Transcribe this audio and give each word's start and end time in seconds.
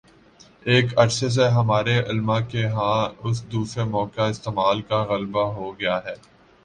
ایک 0.65 0.97
عرصے 0.99 1.29
سے 1.29 1.47
ہمارے 1.49 1.97
علما 2.01 2.39
کے 2.51 2.65
ہاں 2.67 2.97
اس 3.19 3.43
دوسرے 3.51 3.83
موقعِ 3.91 4.29
استعمال 4.29 4.81
کا 4.81 5.03
غلبہ 5.09 5.45
ہو 5.53 5.71
گیا 5.79 5.97
ہے 6.05 6.15